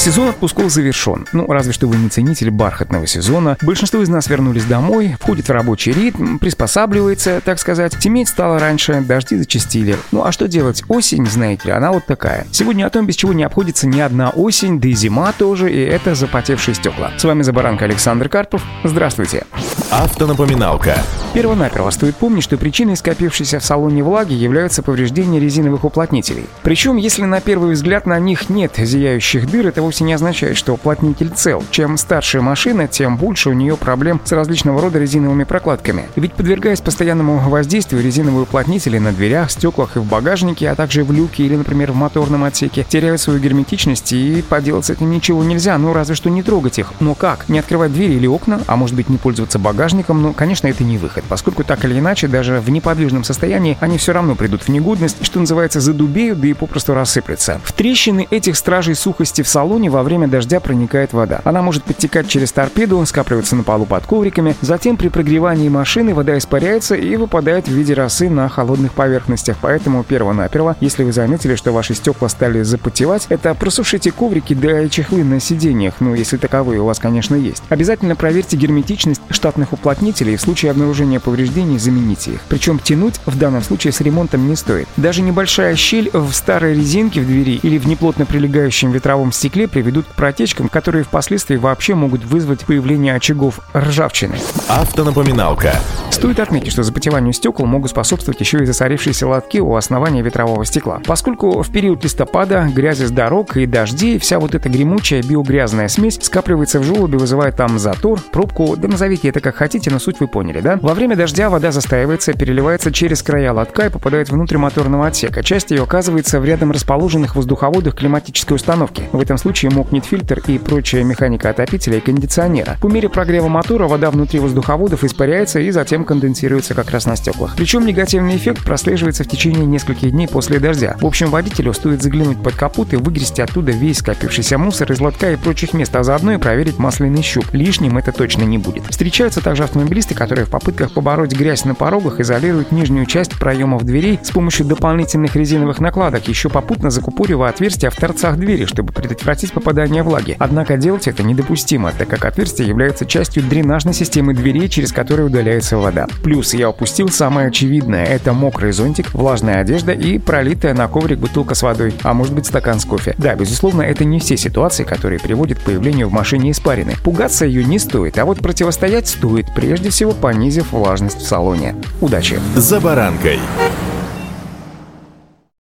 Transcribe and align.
Сезон 0.00 0.30
отпусков 0.30 0.72
завершен. 0.72 1.26
Ну, 1.34 1.44
разве 1.52 1.74
что 1.74 1.86
вы 1.86 1.98
не 1.98 2.08
ценитель 2.08 2.50
бархатного 2.50 3.06
сезона. 3.06 3.58
Большинство 3.60 4.00
из 4.00 4.08
нас 4.08 4.28
вернулись 4.28 4.64
домой, 4.64 5.14
входит 5.20 5.48
в 5.48 5.52
рабочий 5.52 5.92
ритм, 5.92 6.38
приспосабливается, 6.38 7.42
так 7.44 7.58
сказать. 7.58 7.98
Теметь 7.98 8.30
стало 8.30 8.58
раньше, 8.58 9.02
дожди 9.02 9.36
зачастили. 9.36 9.98
Ну, 10.10 10.24
а 10.24 10.32
что 10.32 10.48
делать? 10.48 10.82
Осень, 10.88 11.26
знаете 11.26 11.66
ли, 11.66 11.72
она 11.72 11.92
вот 11.92 12.06
такая. 12.06 12.46
Сегодня 12.50 12.86
о 12.86 12.90
том, 12.90 13.04
без 13.04 13.14
чего 13.14 13.34
не 13.34 13.44
обходится 13.44 13.86
ни 13.86 14.00
одна 14.00 14.30
осень, 14.30 14.80
да 14.80 14.88
и 14.88 14.94
зима 14.94 15.32
тоже, 15.32 15.70
и 15.70 15.78
это 15.78 16.14
запотевшие 16.14 16.74
стекла. 16.74 17.12
С 17.18 17.24
вами 17.24 17.42
Забаранка 17.42 17.84
Александр 17.84 18.30
Карпов. 18.30 18.62
Здравствуйте. 18.84 19.44
Автонапоминалка. 19.92 20.96
Первонаперво 21.34 21.90
стоит 21.90 22.16
помнить, 22.16 22.44
что 22.44 22.56
причиной 22.56 22.96
скопившейся 22.96 23.58
в 23.58 23.64
салоне 23.64 24.04
влаги 24.04 24.34
являются 24.34 24.84
повреждения 24.84 25.40
резиновых 25.40 25.84
уплотнителей. 25.84 26.46
Причем, 26.62 26.96
если 26.96 27.24
на 27.24 27.40
первый 27.40 27.72
взгляд 27.74 28.06
на 28.06 28.18
них 28.20 28.50
нет 28.50 28.74
зияющих 28.76 29.50
дыр, 29.50 29.66
это 29.66 29.82
вовсе 29.82 30.04
не 30.04 30.12
означает, 30.12 30.56
что 30.56 30.74
уплотнитель 30.74 31.30
цел. 31.30 31.64
Чем 31.72 31.96
старше 31.96 32.40
машина, 32.40 32.86
тем 32.86 33.16
больше 33.16 33.50
у 33.50 33.52
нее 33.52 33.76
проблем 33.76 34.20
с 34.24 34.30
различного 34.30 34.80
рода 34.80 35.00
резиновыми 35.00 35.42
прокладками. 35.42 36.08
Ведь 36.14 36.34
подвергаясь 36.34 36.80
постоянному 36.80 37.38
воздействию, 37.48 38.02
резиновые 38.02 38.42
уплотнители 38.42 38.98
на 38.98 39.12
дверях, 39.12 39.50
стеклах 39.50 39.96
и 39.96 40.00
в 40.00 40.04
багажнике, 40.04 40.70
а 40.70 40.76
также 40.76 41.02
в 41.02 41.10
люке 41.10 41.44
или, 41.44 41.56
например, 41.56 41.90
в 41.90 41.96
моторном 41.96 42.44
отсеке, 42.44 42.86
теряют 42.88 43.20
свою 43.20 43.40
герметичность 43.40 44.12
и 44.12 44.42
поделать 44.42 44.86
с 44.86 44.90
этим 44.90 45.10
ничего 45.10 45.42
нельзя, 45.42 45.76
ну 45.78 45.92
разве 45.92 46.14
что 46.14 46.30
не 46.30 46.44
трогать 46.44 46.78
их. 46.78 46.92
Но 47.00 47.16
как? 47.16 47.48
Не 47.48 47.58
открывать 47.58 47.92
двери 47.92 48.14
или 48.14 48.28
окна, 48.28 48.60
а 48.68 48.76
может 48.76 48.94
быть 48.94 49.08
не 49.08 49.16
пользоваться 49.16 49.58
багажником, 49.58 49.79
ну, 50.22 50.32
конечно, 50.32 50.66
это 50.68 50.84
не 50.84 50.98
выход 50.98 51.24
поскольку 51.30 51.62
так 51.62 51.84
или 51.84 51.98
иначе, 51.98 52.26
даже 52.26 52.60
в 52.60 52.68
неподвижном 52.70 53.22
состоянии, 53.22 53.78
они 53.80 53.98
все 53.98 54.12
равно 54.12 54.34
придут 54.34 54.62
в 54.62 54.68
негодность, 54.68 55.24
что 55.24 55.38
называется, 55.38 55.80
задубеют, 55.80 56.40
да 56.40 56.48
и 56.48 56.54
попросту 56.54 56.92
рассыплются. 56.92 57.60
В 57.64 57.72
трещины 57.72 58.26
этих 58.30 58.56
стражей 58.56 58.96
сухости 58.96 59.42
в 59.42 59.48
салоне 59.48 59.90
во 59.90 60.02
время 60.02 60.26
дождя 60.26 60.58
проникает 60.58 61.12
вода. 61.12 61.40
Она 61.44 61.62
может 61.62 61.84
подтекать 61.84 62.28
через 62.28 62.50
торпеду, 62.50 63.04
скапливаться 63.06 63.54
на 63.54 63.62
полу 63.62 63.86
под 63.86 64.04
ковриками, 64.06 64.56
затем 64.60 64.96
при 64.96 65.08
прогревании 65.08 65.68
машины 65.68 66.14
вода 66.14 66.36
испаряется 66.36 66.96
и 66.96 67.14
выпадает 67.14 67.68
в 67.68 67.72
виде 67.72 67.94
росы 67.94 68.28
на 68.28 68.48
холодных 68.48 68.92
поверхностях. 68.92 69.56
Поэтому 69.60 70.02
перво-наперво, 70.02 70.76
если 70.80 71.04
вы 71.04 71.12
заметили, 71.12 71.54
что 71.54 71.72
ваши 71.72 71.94
стекла 71.94 72.28
стали 72.28 72.62
запотевать, 72.62 73.26
это 73.28 73.54
просушите 73.54 74.10
коврики 74.10 74.54
да 74.54 74.82
и 74.82 74.90
чехлы 74.90 75.22
на 75.22 75.38
сиденьях, 75.38 75.94
ну 76.00 76.14
если 76.14 76.36
таковые 76.36 76.80
у 76.80 76.86
вас, 76.86 76.98
конечно, 76.98 77.36
есть. 77.36 77.62
Обязательно 77.68 78.16
проверьте 78.16 78.56
герметичность 78.56 79.22
штатных 79.30 79.69
уплотнителей 79.72 80.36
в 80.36 80.40
случае 80.40 80.70
обнаружения 80.70 80.90
обнаружения 80.90 81.20
повреждений 81.20 81.78
замените 81.78 82.32
их. 82.32 82.40
Причем 82.48 82.78
тянуть 82.78 83.20
в 83.24 83.38
данном 83.38 83.62
случае 83.62 83.92
с 83.92 84.00
ремонтом 84.00 84.48
не 84.48 84.56
стоит. 84.56 84.88
Даже 84.96 85.22
небольшая 85.22 85.76
щель 85.76 86.10
в 86.12 86.32
старой 86.32 86.74
резинке 86.74 87.20
в 87.20 87.26
двери 87.26 87.60
или 87.62 87.78
в 87.78 87.86
неплотно 87.86 88.26
прилегающем 88.26 88.90
ветровом 88.90 89.32
стекле 89.32 89.68
приведут 89.68 90.06
к 90.06 90.14
протечкам, 90.14 90.68
которые 90.68 91.04
впоследствии 91.04 91.56
вообще 91.56 91.94
могут 91.94 92.24
вызвать 92.24 92.64
появление 92.64 93.14
очагов 93.14 93.60
ржавчины. 93.74 94.36
Автонапоминалка. 94.68 95.74
Стоит 96.10 96.40
отметить, 96.40 96.72
что 96.72 96.82
запотеванию 96.82 97.32
стекол 97.32 97.66
могут 97.66 97.90
способствовать 97.90 98.40
еще 98.40 98.58
и 98.58 98.66
засорившиеся 98.66 99.26
лотки 99.28 99.58
у 99.58 99.74
основания 99.76 100.22
ветрового 100.22 100.64
стекла. 100.64 101.00
Поскольку 101.06 101.62
в 101.62 101.70
период 101.70 102.02
листопада, 102.02 102.68
грязи 102.74 103.04
с 103.04 103.10
дорог 103.10 103.56
и 103.56 103.66
дождей, 103.66 104.18
вся 104.18 104.38
вот 104.38 104.54
эта 104.54 104.68
гремучая 104.68 105.22
биогрязная 105.22 105.88
смесь 105.88 106.18
скапливается 106.20 106.80
в 106.80 106.84
желобе, 106.84 107.16
вызывая 107.16 107.52
там 107.52 107.78
затор, 107.78 108.20
пробку, 108.32 108.76
да 108.76 108.88
назовите 108.88 109.28
это 109.28 109.40
как 109.40 109.59
хотите, 109.60 109.90
но 109.90 109.98
суть 109.98 110.20
вы 110.20 110.26
поняли, 110.26 110.60
да? 110.62 110.78
Во 110.80 110.94
время 110.94 111.16
дождя 111.16 111.50
вода 111.50 111.70
застаивается, 111.70 112.32
переливается 112.32 112.90
через 112.90 113.22
края 113.22 113.52
лотка 113.52 113.86
и 113.86 113.90
попадает 113.90 114.30
внутрь 114.30 114.56
моторного 114.56 115.06
отсека. 115.06 115.42
Часть 115.42 115.70
ее 115.70 115.82
оказывается 115.82 116.40
в 116.40 116.46
рядом 116.46 116.72
расположенных 116.72 117.36
воздуховодах 117.36 117.94
климатической 117.94 118.56
установки. 118.56 119.04
В 119.12 119.20
этом 119.20 119.36
случае 119.36 119.70
мокнет 119.70 120.06
фильтр 120.06 120.40
и 120.46 120.56
прочая 120.58 121.04
механика 121.04 121.50
отопителя 121.50 121.98
и 121.98 122.00
кондиционера. 122.00 122.78
По 122.80 122.86
мере 122.86 123.10
прогрева 123.10 123.48
мотора 123.48 123.86
вода 123.86 124.10
внутри 124.10 124.40
воздуховодов 124.40 125.04
испаряется 125.04 125.60
и 125.60 125.70
затем 125.70 126.06
конденсируется 126.06 126.72
как 126.72 126.90
раз 126.90 127.04
на 127.04 127.14
стеклах. 127.16 127.54
Причем 127.54 127.84
негативный 127.84 128.36
эффект 128.36 128.64
прослеживается 128.64 129.24
в 129.24 129.28
течение 129.28 129.66
нескольких 129.66 130.10
дней 130.10 130.26
после 130.26 130.58
дождя. 130.58 130.96
В 131.02 131.06
общем, 131.06 131.28
водителю 131.28 131.74
стоит 131.74 132.00
заглянуть 132.00 132.42
под 132.42 132.54
капот 132.54 132.94
и 132.94 132.96
выгрести 132.96 133.42
оттуда 133.42 133.72
весь 133.72 133.98
скопившийся 133.98 134.56
мусор 134.56 134.90
из 134.90 135.00
лотка 135.00 135.32
и 135.32 135.36
прочих 135.36 135.74
мест, 135.74 135.94
а 135.94 136.02
заодно 136.02 136.32
и 136.32 136.38
проверить 136.38 136.78
масляный 136.78 137.20
щуп. 137.20 137.44
Лишним 137.52 137.98
это 137.98 138.12
точно 138.12 138.44
не 138.44 138.56
будет. 138.56 138.86
Встречаются 138.88 139.42
также 139.50 139.64
автомобилисты, 139.64 140.14
которые 140.14 140.46
в 140.46 140.48
попытках 140.48 140.92
побороть 140.92 141.32
грязь 141.32 141.64
на 141.64 141.74
порогах, 141.74 142.20
изолируют 142.20 142.70
нижнюю 142.70 143.04
часть 143.04 143.36
проемов 143.36 143.82
дверей 143.82 144.20
с 144.22 144.30
помощью 144.30 144.64
дополнительных 144.64 145.34
резиновых 145.34 145.80
накладок, 145.80 146.28
еще 146.28 146.48
попутно 146.48 146.90
закупоривая 146.90 147.50
отверстия 147.50 147.90
в 147.90 147.96
торцах 147.96 148.36
двери, 148.36 148.64
чтобы 148.66 148.92
предотвратить 148.92 149.52
попадание 149.52 150.04
влаги. 150.04 150.36
Однако 150.38 150.76
делать 150.76 151.08
это 151.08 151.24
недопустимо, 151.24 151.90
так 151.90 152.06
как 152.06 152.26
отверстие 152.26 152.68
является 152.68 153.06
частью 153.06 153.42
дренажной 153.42 153.92
системы 153.92 154.34
дверей, 154.34 154.68
через 154.68 154.92
которые 154.92 155.26
удаляется 155.26 155.78
вода. 155.78 156.06
Плюс 156.22 156.54
я 156.54 156.70
упустил 156.70 157.08
самое 157.08 157.48
очевидное– 157.48 158.04
это 158.06 158.32
мокрый 158.32 158.70
зонтик, 158.70 159.12
влажная 159.12 159.62
одежда 159.62 159.90
и 159.90 160.20
пролитая 160.20 160.74
на 160.74 160.86
коврик 160.86 161.18
бутылка 161.18 161.56
с 161.56 161.62
водой, 161.64 161.92
а 162.04 162.14
может 162.14 162.34
быть 162.34 162.46
стакан 162.46 162.78
с 162.78 162.84
кофе. 162.84 163.16
Да, 163.18 163.34
безусловно, 163.34 163.82
это 163.82 164.04
не 164.04 164.20
все 164.20 164.36
ситуации, 164.36 164.84
которые 164.84 165.18
приводят 165.18 165.58
к 165.58 165.62
появлению 165.62 166.08
в 166.08 166.12
машине 166.12 166.52
испарины. 166.52 166.94
Пугаться 167.02 167.44
ее 167.44 167.64
не 167.64 167.80
стоит, 167.80 168.16
а 168.16 168.24
вот 168.24 168.38
противостоять 168.38 169.08
стоит, 169.08 169.39
прежде 169.54 169.90
всего 169.90 170.12
понизив 170.12 170.72
влажность 170.72 171.18
в 171.18 171.26
салоне. 171.26 171.74
Удачи! 172.00 172.40
«За 172.56 172.80
баранкой». 172.80 173.38